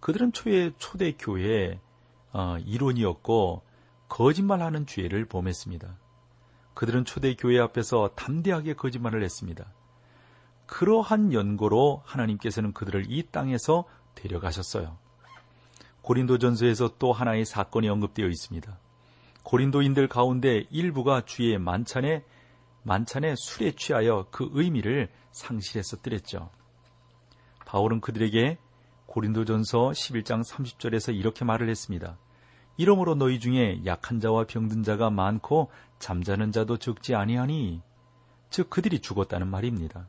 그들은 0.00 0.32
초에 0.32 0.72
초대 0.78 1.12
교회 1.18 1.80
어, 2.32 2.56
이론이었고 2.64 3.62
거짓말하는 4.08 4.86
죄를 4.86 5.26
범했습니다. 5.26 5.98
그들은 6.74 7.04
초대 7.04 7.34
교회 7.34 7.58
앞에서 7.58 8.10
담대하게 8.14 8.74
거짓말을 8.74 9.24
했습니다. 9.24 9.72
그러한 10.68 11.32
연고로 11.32 12.02
하나님께서는 12.04 12.72
그들을 12.72 13.06
이 13.08 13.24
땅에서 13.32 13.84
데려가셨어요. 14.14 14.96
고린도전서에서 16.02 16.98
또 16.98 17.12
하나의 17.12 17.44
사건이 17.44 17.88
언급되어 17.88 18.26
있습니다. 18.26 18.78
고린도인들 19.42 20.08
가운데 20.08 20.66
일부가 20.70 21.22
주의 21.24 21.58
만찬에 21.58 22.22
만찬에 22.82 23.34
술에 23.36 23.72
취하여 23.72 24.26
그 24.30 24.48
의미를 24.52 25.08
상실했었더랬죠. 25.32 26.50
바울은 27.66 28.00
그들에게 28.00 28.58
고린도전서 29.06 29.90
11장 29.90 30.46
30절에서 30.46 31.14
이렇게 31.14 31.44
말을 31.44 31.68
했습니다. 31.70 32.18
이러므로 32.76 33.14
너희 33.14 33.40
중에 33.40 33.82
약한 33.86 34.20
자와 34.20 34.44
병든 34.44 34.82
자가 34.82 35.10
많고 35.10 35.70
잠자는 35.98 36.52
자도 36.52 36.76
적지 36.76 37.14
아니하니 37.14 37.82
즉 38.50 38.70
그들이 38.70 39.00
죽었다는 39.00 39.48
말입니다. 39.48 40.06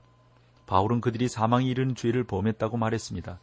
바울은 0.70 1.02
그들이 1.02 1.28
사망에 1.28 1.66
이르는 1.66 1.96
죄를 1.96 2.24
범했다고 2.26 2.78
말했습니다. 2.78 3.40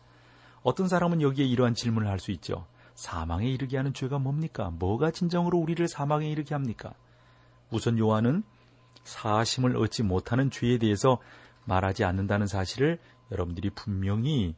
어떤 0.62 0.86
사람은 0.86 1.22
여기에 1.22 1.44
이러한 1.44 1.74
질문을 1.74 2.08
할 2.08 2.20
수 2.20 2.30
있죠. 2.30 2.66
사망에 2.94 3.48
이르게 3.50 3.76
하는 3.76 3.92
죄가 3.92 4.20
뭡니까? 4.20 4.70
뭐가 4.70 5.10
진정으로 5.10 5.58
우리를 5.58 5.86
사망에 5.88 6.30
이르게 6.30 6.54
합니까? 6.54 6.94
우선 7.72 7.98
요한은 7.98 8.44
사심을 9.02 9.76
얻지 9.76 10.04
못하는 10.04 10.52
죄에 10.52 10.78
대해서 10.78 11.18
말하지 11.64 12.04
않는다는 12.04 12.46
사실을 12.46 13.00
여러분들이 13.32 13.70
분명히 13.70 14.54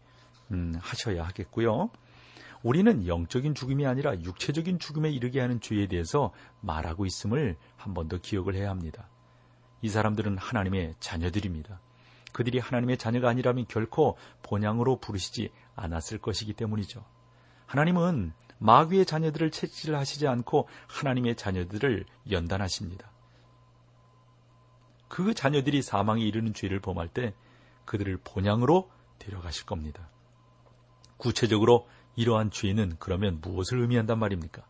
음, 0.51 0.75
하셔야 0.79 1.25
하겠고요. 1.25 1.89
우리는 2.63 3.07
영적인 3.07 3.55
죽음이 3.55 3.87
아니라 3.87 4.13
육체적인 4.21 4.79
죽음에 4.79 5.11
이르게 5.11 5.41
하는 5.41 5.59
죄에 5.61 5.87
대해서 5.87 6.33
말하고 6.61 7.07
있음을 7.07 7.57
한 7.77 7.95
번 7.95 8.09
더 8.09 8.19
기억을 8.19 8.55
해야 8.57 8.69
합니다. 8.69 9.09
이 9.81 9.89
사람들은 9.89 10.37
하나님의 10.37 10.97
자녀들입니다. 11.01 11.81
그들이 12.39 12.61
하나님의 12.61 12.99
자녀가 12.99 13.29
아니라면 13.31 13.67
결코 13.67 14.17
본향으로 14.45 15.01
부르시지 15.01 15.51
않았을 15.75 16.19
것이기 16.19 16.53
때문이죠. 16.53 17.05
하나님은 17.67 18.33
마귀의 18.59 19.07
자녀들을 19.07 19.51
채찍하시지 19.51 20.29
않고 20.29 20.69
하나님의 20.87 21.35
자녀들을 21.35 22.05
연단하십니다. 22.31 23.11
그 25.09 25.35
자녀들이 25.35 25.83
사망에 25.83 26.23
이르는 26.23 26.55
죄를 26.55 26.79
범할 26.79 27.09
때 27.09 27.35
그들을 27.87 28.21
본향으로 28.23 28.89
데려가실 29.19 29.67
겁니다. 29.67 30.09
구체적으로 31.17 31.89
이러한 32.15 32.53
죄는 32.53 32.99
그러면 33.01 33.41
무엇을 33.41 33.81
의미한단 33.81 34.17
말입니까? 34.17 34.65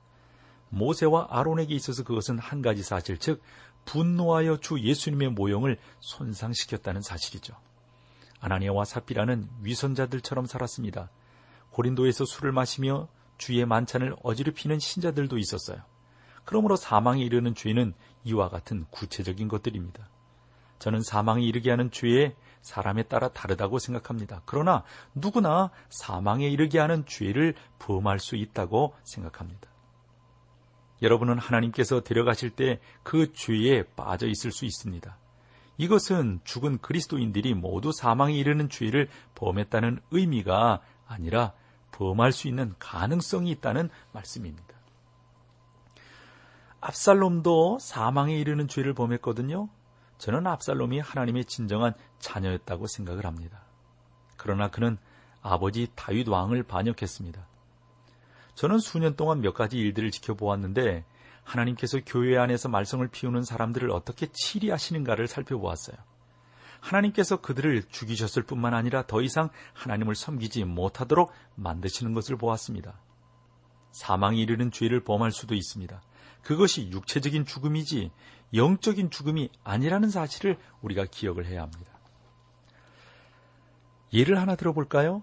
모세와 0.70 1.26
아론에게 1.28 1.74
있어서 1.74 2.02
그것은 2.02 2.38
한 2.38 2.62
가지 2.62 2.82
사실, 2.82 3.18
즉 3.18 3.42
분노하여 3.88 4.58
주 4.58 4.78
예수님의 4.78 5.30
모형을 5.30 5.78
손상시켰다는 6.00 7.00
사실이죠. 7.00 7.54
아나니아와 8.38 8.84
사피라는 8.84 9.48
위선자들처럼 9.62 10.44
살았습니다. 10.44 11.08
고린도에서 11.70 12.26
술을 12.26 12.52
마시며 12.52 13.08
주의 13.38 13.64
만찬을 13.64 14.14
어지럽히는 14.22 14.78
신자들도 14.78 15.38
있었어요. 15.38 15.80
그러므로 16.44 16.76
사망에 16.76 17.22
이르는 17.22 17.54
죄는 17.54 17.94
이와 18.24 18.50
같은 18.50 18.84
구체적인 18.90 19.48
것들입니다. 19.48 20.06
저는 20.80 21.02
사망에 21.02 21.42
이르게 21.42 21.70
하는 21.70 21.90
죄에 21.90 22.36
사람에 22.60 23.04
따라 23.04 23.28
다르다고 23.28 23.78
생각합니다. 23.78 24.42
그러나 24.44 24.84
누구나 25.14 25.70
사망에 25.88 26.46
이르게 26.46 26.78
하는 26.78 27.06
죄를 27.06 27.54
범할 27.78 28.20
수 28.20 28.36
있다고 28.36 28.94
생각합니다. 29.04 29.67
여러분은 31.02 31.38
하나님께서 31.38 32.00
데려가실 32.02 32.50
때 32.50 32.80
그 33.02 33.32
죄에 33.32 33.84
빠져 33.96 34.26
있을 34.26 34.52
수 34.52 34.66
있습니다. 34.66 35.16
이것은 35.78 36.40
죽은 36.44 36.78
그리스도인들이 36.78 37.54
모두 37.54 37.90
사망에 37.90 38.34
이르는 38.34 38.68
죄를 38.68 39.08
범했다는 39.34 40.00
의미가 40.10 40.82
아니라 41.06 41.54
범할 41.92 42.32
수 42.32 42.48
있는 42.48 42.74
가능성이 42.78 43.50
있다는 43.52 43.88
말씀입니다. 44.12 44.74
압살롬도 46.80 47.78
사망에 47.80 48.36
이르는 48.36 48.68
죄를 48.68 48.92
범했거든요. 48.92 49.70
저는 50.18 50.46
압살롬이 50.46 51.00
하나님의 51.00 51.46
진정한 51.46 51.94
자녀였다고 52.18 52.86
생각을 52.88 53.24
합니다. 53.24 53.62
그러나 54.36 54.68
그는 54.68 54.98
아버지 55.40 55.88
다윗 55.94 56.28
왕을 56.28 56.64
반역했습니다. 56.64 57.47
저는 58.58 58.80
수년 58.80 59.14
동안 59.14 59.40
몇 59.40 59.54
가지 59.54 59.78
일들을 59.78 60.10
지켜보았는데 60.10 61.04
하나님께서 61.44 62.00
교회 62.04 62.36
안에서 62.36 62.68
말썽을 62.68 63.06
피우는 63.06 63.44
사람들을 63.44 63.88
어떻게 63.92 64.26
치리하시는가를 64.32 65.28
살펴보았어요. 65.28 65.96
하나님께서 66.80 67.40
그들을 67.40 67.84
죽이셨을 67.84 68.42
뿐만 68.42 68.74
아니라 68.74 69.06
더 69.06 69.22
이상 69.22 69.50
하나님을 69.74 70.16
섬기지 70.16 70.64
못하도록 70.64 71.30
만드시는 71.54 72.14
것을 72.14 72.36
보았습니다. 72.36 73.00
사망이 73.92 74.40
이르는 74.40 74.72
죄를 74.72 75.04
범할 75.04 75.30
수도 75.30 75.54
있습니다. 75.54 76.02
그것이 76.42 76.90
육체적인 76.90 77.44
죽음이지 77.44 78.10
영적인 78.54 79.10
죽음이 79.10 79.50
아니라는 79.62 80.10
사실을 80.10 80.58
우리가 80.82 81.04
기억을 81.08 81.46
해야 81.46 81.62
합니다. 81.62 81.92
예를 84.12 84.40
하나 84.40 84.56
들어볼까요? 84.56 85.22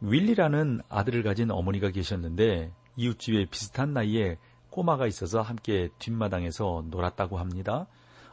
윌리라는 0.00 0.80
아들을 0.88 1.22
가진 1.22 1.50
어머니가 1.50 1.90
계셨는데 1.90 2.72
이웃집에 2.96 3.46
비슷한 3.46 3.92
나이에 3.92 4.38
꼬마가 4.70 5.06
있어서 5.06 5.42
함께 5.42 5.88
뒷마당에서 5.98 6.84
놀았다고 6.90 7.38
합니다. 7.38 7.86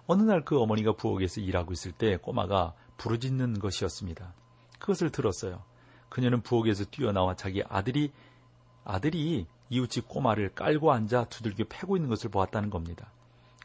어느 0.05 0.23
날 0.23 0.43
그 0.45 0.59
어머니가 0.59 0.93
부엌에서 0.93 1.41
일하고 1.41 1.73
있을 1.73 1.91
때 1.91 2.17
꼬마가 2.17 2.73
부르짖는 2.97 3.59
것이었습니다. 3.59 4.33
그것을 4.79 5.11
들었어요. 5.11 5.63
그녀는 6.09 6.41
부엌에서 6.41 6.85
뛰어나와 6.85 7.35
자기 7.35 7.61
아들이 7.67 8.11
아들이 8.85 9.45
이웃집 9.69 10.07
꼬마를 10.07 10.55
깔고 10.55 10.93
앉아 10.93 11.25
두들겨 11.25 11.65
패고 11.67 11.97
있는 11.97 12.09
것을 12.09 12.29
보았다는 12.29 12.69
겁니다. 12.69 13.11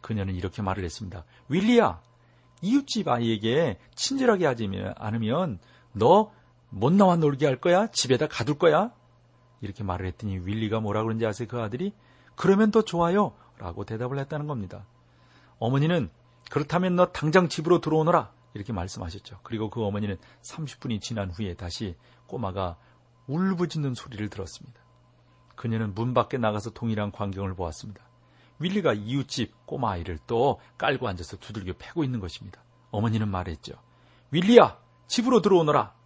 그녀는 0.01 0.35
이렇게 0.35 0.63
말을 0.63 0.83
했습니다. 0.83 1.25
윌리야, 1.49 2.01
이웃집 2.61 3.07
아이에게 3.07 3.79
친절하게 3.95 4.47
하지 4.47 4.69
않으면 4.97 5.61
너 5.93 6.33
못 6.75 6.93
나와 6.93 7.17
놀게 7.17 7.47
할 7.47 7.61
거야? 7.61 7.87
집에다 7.89 8.27
가둘 8.29 8.59
거야? 8.59 8.91
이렇게 9.61 9.85
말을 9.85 10.07
했더니 10.07 10.39
윌리가 10.39 10.81
뭐라 10.81 11.03
그런지 11.03 11.27
아세요? 11.27 11.47
그 11.49 11.61
아들이 11.61 11.93
그러면 12.35 12.71
더 12.71 12.83
좋아요. 12.83 13.35
라고 13.59 13.85
대답을 13.85 14.19
했다는 14.19 14.47
겁니다. 14.47 14.87
어머니는 15.59 16.11
그렇다면 16.51 16.97
너 16.97 17.13
당장 17.13 17.49
집으로 17.49 17.81
들어오너라. 17.81 18.33
이렇게 18.55 18.73
말씀하셨죠. 18.73 19.41
그리고 19.43 19.71
그 19.71 19.85
어머니는 19.85 20.17
30분이 20.43 21.01
지난 21.01 21.31
후에 21.31 21.55
다시 21.55 21.95
꼬마가 22.27 22.77
울부짖는 23.27 23.95
소리를 23.95 24.29
들었습니다. 24.31 24.81
그녀는 25.55 25.95
문 25.95 26.15
밖에 26.15 26.39
나가서 26.39 26.71
동일한 26.71 27.13
광경을 27.13 27.55
보았습니다. 27.55 28.03
윌리가 28.59 28.95
이웃집 28.95 29.67
꼬마 29.67 29.93
아이를 29.93 30.19
또 30.27 30.61
깔고 30.79 31.07
앉아서 31.07 31.37
두들겨 31.37 31.75
패고 31.79 32.03
있는 32.03 32.19
것입니다. 32.19 32.63
어머니는 32.91 33.29
말했죠. 33.29 33.75
윌리야, 34.31 34.79
집으로 35.07 35.43
들어오너라. 35.43 36.02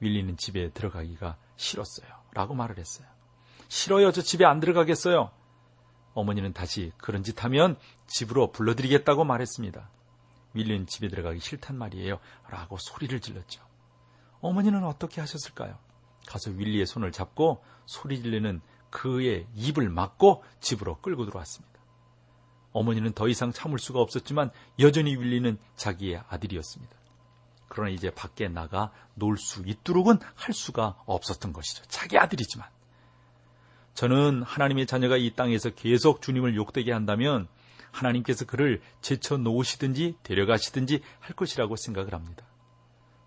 윌리는 0.00 0.36
집에 0.36 0.70
들어가기가 0.70 1.36
싫었어요. 1.56 2.08
라고 2.32 2.54
말을 2.54 2.78
했어요. 2.78 3.06
싫어요. 3.68 4.12
저 4.12 4.22
집에 4.22 4.44
안 4.44 4.60
들어가겠어요. 4.60 5.30
어머니는 6.14 6.52
다시 6.52 6.92
그런 6.96 7.22
짓 7.22 7.44
하면 7.44 7.76
집으로 8.06 8.52
불러드리겠다고 8.52 9.24
말했습니다. 9.24 9.90
윌리는 10.54 10.86
집에 10.86 11.08
들어가기 11.08 11.40
싫단 11.40 11.76
말이에요. 11.76 12.18
라고 12.48 12.78
소리를 12.78 13.18
질렀죠. 13.20 13.62
어머니는 14.40 14.84
어떻게 14.84 15.20
하셨을까요? 15.20 15.78
가서 16.26 16.50
윌리의 16.50 16.86
손을 16.86 17.12
잡고 17.12 17.62
소리 17.84 18.22
지르는 18.22 18.60
그의 18.90 19.46
입을 19.54 19.90
막고 19.90 20.42
집으로 20.60 21.00
끌고 21.00 21.26
들어왔습니다. 21.26 21.76
어머니는 22.72 23.12
더 23.12 23.28
이상 23.28 23.52
참을 23.52 23.78
수가 23.78 24.00
없었지만 24.00 24.50
여전히 24.78 25.16
윌리는 25.16 25.58
자기의 25.76 26.22
아들이었습니다. 26.28 26.96
그러나 27.76 27.90
이제 27.90 28.08
밖에 28.10 28.48
나가 28.48 28.90
놀 29.14 29.36
수 29.36 29.62
있도록은 29.66 30.18
할 30.34 30.54
수가 30.54 30.96
없었던 31.04 31.52
것이죠. 31.52 31.84
자기 31.88 32.16
아들이지만. 32.16 32.66
저는 33.92 34.42
하나님의 34.42 34.86
자녀가 34.86 35.18
이 35.18 35.34
땅에서 35.34 35.70
계속 35.70 36.22
주님을 36.22 36.56
욕되게 36.56 36.90
한다면 36.92 37.48
하나님께서 37.90 38.46
그를 38.46 38.80
제쳐 39.02 39.36
놓으시든지 39.36 40.16
데려가시든지 40.22 41.02
할 41.20 41.36
것이라고 41.36 41.76
생각을 41.76 42.14
합니다. 42.14 42.46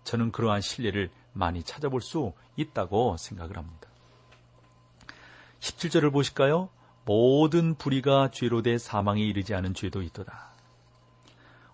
저는 0.02 0.32
그러한 0.32 0.62
신뢰를 0.62 1.10
많이 1.32 1.62
찾아볼 1.62 2.00
수 2.00 2.32
있다고 2.56 3.18
생각을 3.18 3.56
합니다. 3.56 3.88
17절을 5.60 6.12
보실까요? 6.12 6.70
모든 7.04 7.76
불의가 7.76 8.32
죄로 8.32 8.62
돼 8.62 8.78
사망에 8.78 9.22
이르지 9.22 9.54
않은 9.54 9.74
죄도 9.74 10.02
있도다. 10.02 10.49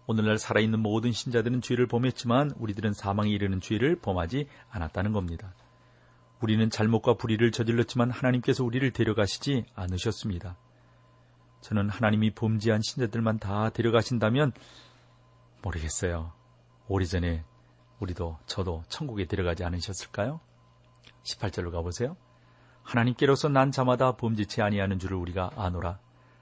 오늘날 0.07 0.39
살아있는 0.39 0.81
모든 0.81 1.13
신자들은 1.13 1.63
죄를 1.63 1.87
범했지만 1.87 2.53
우리들은 2.59 2.93
사망에 2.93 3.31
이르는 3.31 3.61
죄를 3.61 3.97
범하지 3.97 4.47
않았다는 4.71 5.13
겁니다. 5.13 5.55
우리는 6.41 6.69
잘못과 6.71 7.15
불의를 7.15 7.51
저질렀지만 7.51 8.11
하나님께서 8.11 8.63
우리를 8.63 8.89
데려가시지 8.93 9.65
않으셨습니다. 9.75 10.57
저는 11.61 11.89
하나님이 11.89 12.35
범죄한 12.35 12.83
신자들만 12.83 13.39
다 13.39 13.71
데려가신다면 13.71 14.53
모르겠어요. 15.63 16.33
오래전에 16.89 17.45
우리도 17.99 18.39
저도 18.47 18.85
천국에 18.89 19.25
데려가지 19.25 19.65
않으셨을까요? 19.65 20.41
18절로 21.25 21.73
가보세요. 21.73 22.17
하나님께로서 22.83 23.49
난 23.49 23.73
자마다 23.73 24.13
범죄치 24.13 24.63
아니하는 24.63 25.01
줄을 25.01 25.17
우리가 25.17 25.51
아노라. 25.57 25.99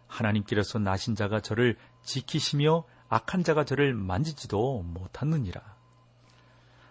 하나님께로서 0.07 0.79
나신 0.79 1.15
자가 1.15 1.41
저를 1.41 1.77
지키시며 2.03 2.85
악한 3.15 3.45
자가 3.45 3.65
저를 3.65 3.95
만지지도 3.95 4.83
못하느니라. 4.83 5.63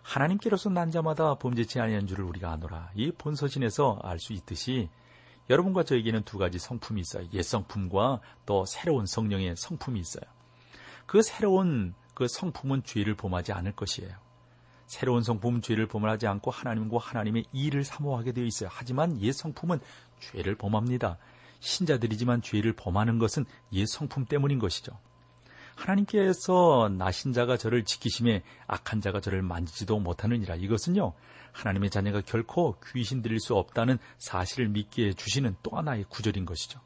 하나님께로서 0.03 0.69
난 0.69 0.89
자마다 0.89 1.35
범죄치 1.35 1.81
아니하는 1.81 2.07
줄을 2.07 2.23
우리가 2.23 2.49
아노라. 2.49 2.91
이 2.95 3.11
본서신에서 3.11 3.99
알 4.01 4.19
수 4.19 4.31
있듯이 4.31 4.89
여러분과 5.49 5.83
저에게는 5.83 6.23
두 6.23 6.37
가지 6.37 6.59
성품이 6.59 7.01
있어요. 7.01 7.27
옛 7.33 7.41
성품과 7.41 8.21
또 8.45 8.63
새로운 8.63 9.05
성령의 9.05 9.57
성품이 9.57 9.99
있어요. 9.99 10.23
그 11.05 11.21
새로운 11.21 11.93
그 12.13 12.29
성품은 12.29 12.83
죄를 12.85 13.15
범하지 13.15 13.51
않을 13.51 13.73
것이에요. 13.73 14.15
새로운 14.85 15.23
성품은 15.23 15.61
죄를 15.61 15.87
범하지 15.87 16.25
않고 16.27 16.51
하나님과 16.51 16.99
하나님의 16.99 17.47
일을 17.51 17.83
사모하게 17.83 18.31
되어 18.31 18.45
있어요. 18.45 18.69
하지만 18.71 19.19
옛 19.19 19.33
성품은 19.33 19.81
죄를 20.21 20.55
범합니다. 20.55 21.17
신자들이지만 21.59 22.41
죄를 22.41 22.71
범하는 22.71 23.19
것은 23.19 23.43
옛 23.73 23.85
성품 23.85 24.23
때문인 24.27 24.59
것이죠. 24.59 24.97
하나님께서 25.75 26.89
나신 26.97 27.33
자가 27.33 27.57
저를 27.57 27.83
지키심에 27.83 28.43
악한 28.67 29.01
자가 29.01 29.19
저를 29.19 29.41
만지지도 29.41 29.99
못하느니라. 29.99 30.55
이것은요, 30.55 31.13
하나님의 31.51 31.89
자녀가 31.89 32.21
결코 32.21 32.77
귀신 32.93 33.21
들릴 33.21 33.39
수 33.39 33.55
없다는 33.55 33.97
사실을 34.17 34.69
믿게 34.69 35.07
해주시는 35.07 35.57
또 35.63 35.77
하나의 35.77 36.05
구절인 36.09 36.45
것이죠. 36.45 36.79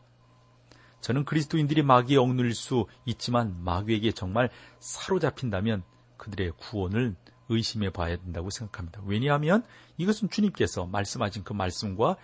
저는 1.01 1.25
그리스도인들이 1.25 1.83
마귀에 1.83 2.17
억눌릴 2.17 2.53
수 2.53 2.85
있지만 3.05 3.63
마귀에게 3.63 4.11
정말 4.11 4.49
사로잡힌다면 4.79 5.83
그들의 6.17 6.53
구원을 6.57 7.15
의심해 7.49 7.91
봐야 7.91 8.17
된다고 8.17 8.49
생각합니다. 8.49 9.01
왜냐하면 9.05 9.63
이것은 9.97 10.29
주님께서 10.29 10.85
말씀하신 10.87 11.43
그 11.43 11.53
말씀과 11.53 12.17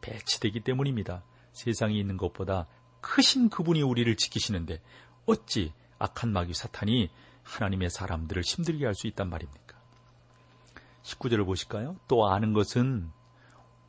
배치되기 0.00 0.60
때문입니다. 0.60 1.22
세상에 1.52 1.94
있는 1.94 2.16
것보다 2.16 2.66
크신 3.00 3.48
그분이 3.48 3.82
우리를 3.82 4.14
지키시는데 4.16 4.82
어찌 5.26 5.72
악한 6.00 6.32
마귀 6.32 6.54
사탄이 6.54 7.10
하나님의 7.44 7.90
사람들을 7.90 8.42
힘들게 8.42 8.84
할 8.86 8.94
수 8.94 9.06
있단 9.06 9.30
말입니까? 9.30 9.78
19절을 11.02 11.46
보실까요? 11.46 11.96
또 12.08 12.26
아는 12.28 12.52
것은 12.52 13.10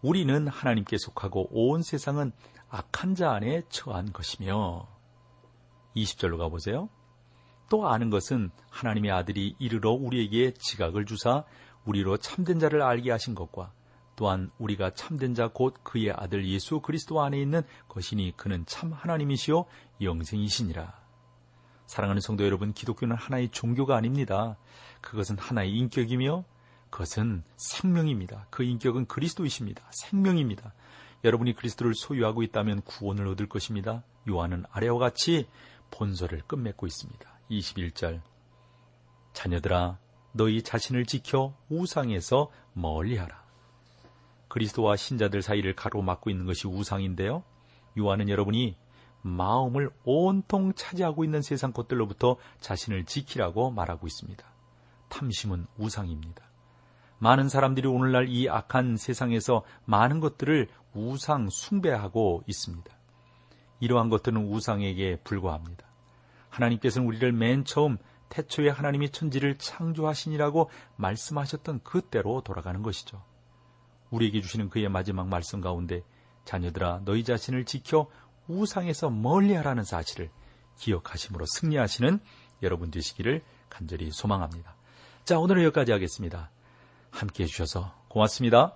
우리는 0.01 0.47
하나님께 0.47 0.97
속하고 0.97 1.47
온 1.51 1.81
세상은 1.81 2.31
악한 2.69 3.15
자 3.15 3.31
안에 3.31 3.63
처한 3.69 4.13
것이며 4.13 4.87
20절로 5.95 6.37
가보세요. 6.37 6.89
또 7.69 7.87
아는 7.87 8.09
것은 8.09 8.51
하나님의 8.69 9.11
아들이 9.11 9.55
이르러 9.59 9.91
우리에게 9.91 10.53
지각을 10.53 11.05
주사 11.05 11.43
우리로 11.85 12.17
참된 12.17 12.59
자를 12.59 12.81
알게 12.81 13.11
하신 13.11 13.35
것과 13.35 13.71
또한 14.15 14.51
우리가 14.59 14.91
참된 14.93 15.33
자 15.33 15.47
곧 15.47 15.75
그의 15.83 16.11
아들 16.11 16.47
예수 16.47 16.79
그리스도 16.81 17.21
안에 17.21 17.39
있는 17.41 17.61
것이니 17.87 18.33
그는 18.37 18.65
참 18.67 18.91
하나님이시요 18.93 19.65
영생이시니라. 20.01 21.00
사랑하는 21.91 22.21
성도 22.21 22.45
여러분, 22.45 22.71
기독교는 22.71 23.17
하나의 23.17 23.49
종교가 23.49 23.97
아닙니다. 23.97 24.55
그것은 25.01 25.37
하나의 25.37 25.73
인격이며 25.73 26.45
그것은 26.89 27.43
생명입니다. 27.57 28.47
그 28.49 28.63
인격은 28.63 29.07
그리스도이십니다. 29.07 29.83
생명입니다. 29.91 30.73
여러분이 31.25 31.53
그리스도를 31.53 31.93
소유하고 31.93 32.43
있다면 32.43 32.83
구원을 32.83 33.27
얻을 33.27 33.49
것입니다. 33.49 34.03
요한은 34.29 34.63
아래와 34.71 34.99
같이 34.99 35.49
본서를 35.89 36.43
끝맺고 36.47 36.87
있습니다. 36.87 37.29
21절 37.49 38.21
자녀들아 39.33 39.97
너희 40.31 40.61
자신을 40.61 41.05
지켜 41.05 41.53
우상에서 41.67 42.51
멀리하라. 42.71 43.43
그리스도와 44.47 44.95
신자들 44.95 45.41
사이를 45.41 45.75
가로막고 45.75 46.29
있는 46.29 46.45
것이 46.45 46.69
우상인데요. 46.69 47.43
요한은 47.99 48.29
여러분이 48.29 48.77
마음을 49.21 49.89
온통 50.03 50.73
차지하고 50.73 51.23
있는 51.23 51.41
세상 51.41 51.71
것들로부터 51.71 52.37
자신을 52.59 53.05
지키라고 53.05 53.71
말하고 53.71 54.07
있습니다. 54.07 54.43
탐심은 55.09 55.67
우상입니다. 55.77 56.43
많은 57.19 57.49
사람들이 57.49 57.87
오늘날 57.87 58.27
이 58.29 58.49
악한 58.49 58.97
세상에서 58.97 59.63
많은 59.85 60.19
것들을 60.19 60.67
우상 60.93 61.49
숭배하고 61.49 62.43
있습니다. 62.47 62.91
이러한 63.79 64.09
것들은 64.09 64.47
우상에게 64.47 65.19
불과합니다. 65.23 65.85
하나님께서는 66.49 67.07
우리를 67.07 67.31
맨 67.31 67.63
처음 67.63 67.97
태초에 68.29 68.69
하나님이 68.69 69.11
천지를 69.11 69.57
창조하시니라고 69.57 70.69
말씀하셨던 70.95 71.81
그때로 71.83 72.41
돌아가는 72.41 72.81
것이죠. 72.81 73.21
우리에게 74.09 74.41
주시는 74.41 74.69
그의 74.69 74.89
마지막 74.89 75.27
말씀 75.27 75.61
가운데 75.61 76.03
자녀들아 76.45 77.01
너희 77.05 77.23
자신을 77.23 77.65
지켜 77.65 78.07
우상에서 78.47 79.09
멀리하라는 79.09 79.83
사실을 79.83 80.29
기억하심으로 80.77 81.45
승리하시는 81.45 82.19
여러분 82.63 82.91
되시기를 82.91 83.41
간절히 83.69 84.11
소망합니다. 84.11 84.75
자, 85.23 85.39
오늘은 85.39 85.63
여기까지 85.63 85.91
하겠습니다. 85.91 86.49
함께 87.11 87.43
해주셔서 87.43 87.93
고맙습니다. 88.07 88.75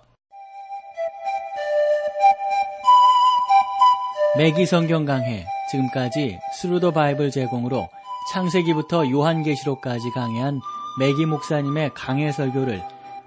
맥기 4.36 4.66
성경 4.66 5.06
강해 5.06 5.46
지금까지 5.70 6.38
Thru 6.60 6.77
the 6.77 6.90
Bible 6.92 7.30
제공으로 7.30 7.88
창세기부터 8.32 9.10
요한계시록까지 9.10 10.10
강해한 10.10 10.60
맥기 10.98 11.26
목사님의 11.26 11.92
강해 11.94 12.32
설교를 12.32 12.82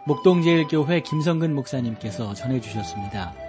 목동제일교회 0.06 1.02
김성근 1.02 1.56
목사님께서 1.56 2.34
전해주셨습니다. 2.34 3.49